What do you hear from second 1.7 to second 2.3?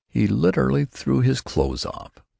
off.